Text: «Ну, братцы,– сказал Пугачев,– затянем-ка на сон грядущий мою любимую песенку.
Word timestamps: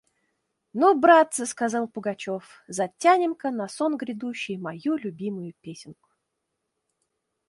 «Ну, 0.73 0.87
братцы,– 1.03 1.45
сказал 1.53 1.87
Пугачев,– 1.87 2.43
затянем-ка 2.77 3.51
на 3.51 3.67
сон 3.67 3.97
грядущий 3.97 4.57
мою 4.57 4.97
любимую 4.97 5.53
песенку. 5.61 6.09